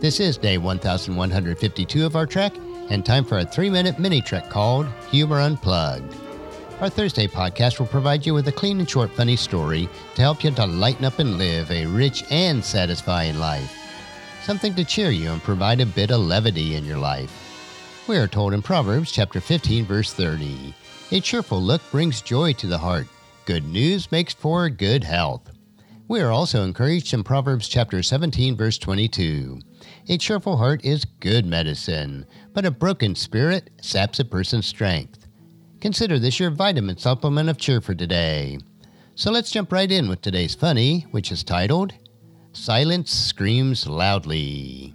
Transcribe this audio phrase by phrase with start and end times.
[0.00, 2.54] This is day 1152 of our trek,
[2.88, 6.16] and time for a three minute mini trek called Humor Unplugged.
[6.80, 10.42] Our Thursday podcast will provide you with a clean and short, funny story to help
[10.42, 13.76] you to lighten up and live a rich and satisfying life.
[14.42, 18.06] Something to cheer you and provide a bit of levity in your life.
[18.08, 20.74] We are told in Proverbs chapter 15 verse 30,
[21.12, 23.06] a cheerful look brings joy to the heart.
[23.44, 25.42] Good news makes for good health.
[26.10, 29.60] We are also encouraged in Proverbs chapter 17 verse 22.
[30.08, 35.28] A cheerful heart is good medicine, but a broken spirit saps a person's strength.
[35.80, 38.58] Consider this your vitamin supplement of cheer for today.
[39.14, 41.92] So let's jump right in with today's funny, which is titled
[42.54, 44.92] Silence Screams Loudly.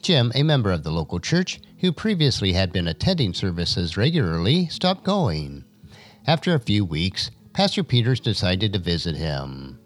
[0.00, 5.04] Jim, a member of the local church, who previously had been attending services regularly, stopped
[5.04, 5.66] going.
[6.26, 9.78] After a few weeks, Pastor Peters decided to visit him.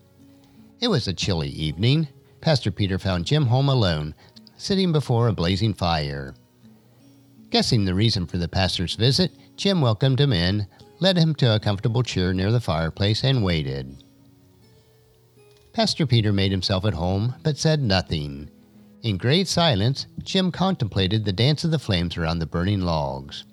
[0.81, 2.07] It was a chilly evening.
[2.41, 4.15] Pastor Peter found Jim home alone,
[4.57, 6.35] sitting before a blazing fire.
[7.51, 10.69] Guessing the reason for the pastor's visit, Jim welcomed him in,
[11.01, 14.05] led him to a comfortable chair near the fireplace, and waited.
[15.73, 18.49] Pastor Peter made himself at home, but said nothing.
[19.03, 23.45] In grave silence, Jim contemplated the dance of the flames around the burning logs.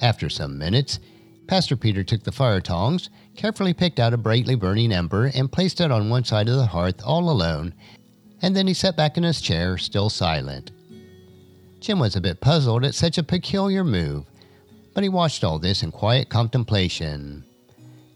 [0.00, 0.98] After some minutes,
[1.46, 5.80] Pastor Peter took the fire tongs, carefully picked out a brightly burning ember, and placed
[5.80, 7.72] it on one side of the hearth all alone,
[8.42, 10.72] and then he sat back in his chair, still silent.
[11.80, 14.24] Jim was a bit puzzled at such a peculiar move,
[14.92, 17.44] but he watched all this in quiet contemplation.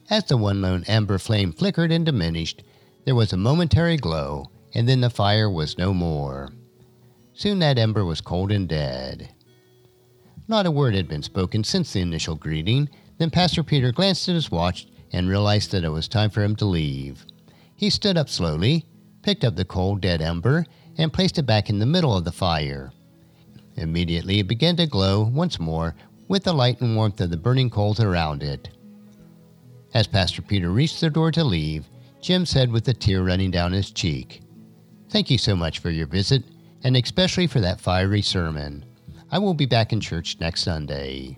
[0.08, 2.64] As the one lone ember flame flickered and diminished,
[3.04, 6.52] there was a momentary glow, and then the fire was no more.
[7.32, 9.30] Soon that ember was cold and dead.
[10.48, 12.88] Not a word had been spoken since the initial greeting.
[13.20, 16.56] Then Pastor Peter glanced at his watch and realized that it was time for him
[16.56, 17.26] to leave.
[17.76, 18.86] He stood up slowly,
[19.20, 20.64] picked up the cold, dead ember,
[20.96, 22.92] and placed it back in the middle of the fire.
[23.76, 25.94] Immediately it began to glow once more
[26.28, 28.70] with the light and warmth of the burning coals around it.
[29.92, 31.90] As Pastor Peter reached the door to leave,
[32.22, 34.40] Jim said with a tear running down his cheek,
[35.10, 36.42] Thank you so much for your visit
[36.84, 38.86] and especially for that fiery sermon.
[39.30, 41.36] I will be back in church next Sunday.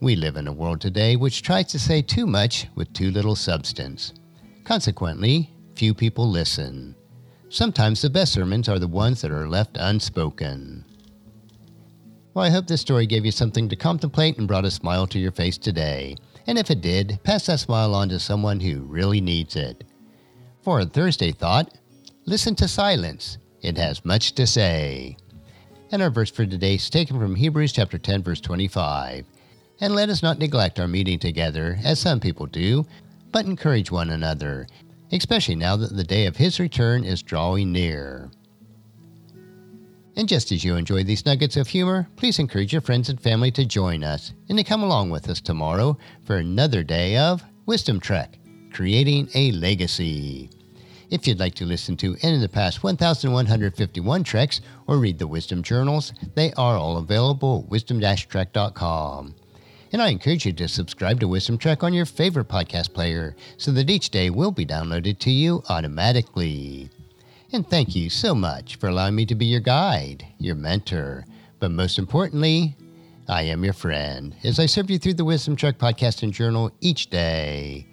[0.00, 3.34] We live in a world today which tries to say too much with too little
[3.34, 4.12] substance.
[4.62, 6.94] Consequently, few people listen.
[7.48, 10.84] Sometimes the best sermons are the ones that are left unspoken.
[12.32, 15.18] Well, I hope this story gave you something to contemplate and brought a smile to
[15.18, 16.16] your face today.
[16.46, 19.82] And if it did, pass that smile on to someone who really needs it.
[20.62, 21.76] For a Thursday thought,
[22.24, 25.16] listen to silence it has much to say.
[25.90, 29.24] And our verse for today is taken from Hebrews chapter 10 verse 25.
[29.80, 32.84] And let us not neglect our meeting together, as some people do,
[33.30, 34.66] but encourage one another,
[35.12, 38.30] especially now that the day of his return is drawing near.
[40.16, 43.52] And just as you enjoy these nuggets of humor, please encourage your friends and family
[43.52, 48.00] to join us and to come along with us tomorrow for another day of Wisdom
[48.00, 48.36] Trek,
[48.72, 50.50] creating a legacy.
[51.10, 55.26] If you'd like to listen to any of the past 1,151 treks or read the
[55.28, 59.34] Wisdom Journals, they are all available at wisdom-trek.com.
[59.92, 63.70] And I encourage you to subscribe to Wisdom Trek on your favorite podcast player so
[63.72, 66.90] that each day will be downloaded to you automatically.
[67.52, 71.24] And thank you so much for allowing me to be your guide, your mentor,
[71.58, 72.76] but most importantly,
[73.26, 76.70] I am your friend as I serve you through the Wisdom Trek podcast and journal
[76.80, 77.86] each day.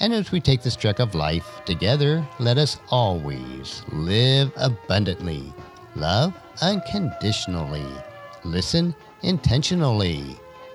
[0.00, 5.52] And as we take this trek of life together, let us always live abundantly,
[5.94, 7.86] love unconditionally,
[8.44, 10.36] listen intentionally,